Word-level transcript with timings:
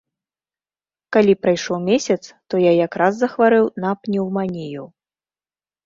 Калі 1.17 1.33
прайшоў 1.43 1.77
месяц, 1.91 2.19
то 2.49 2.55
я 2.69 2.73
якраз 2.87 3.13
захварэў 3.23 3.65
на 3.87 3.91
пнеўманію. 4.05 4.83